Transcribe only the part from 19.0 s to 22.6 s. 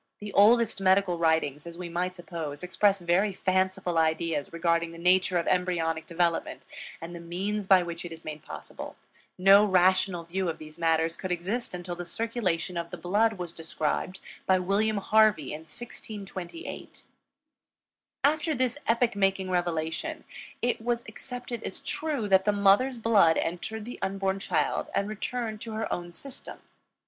making revelation, it was accepted as true that the